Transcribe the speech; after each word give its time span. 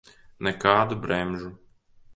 Nekādu 0.47 0.97
bremžu. 1.05 1.55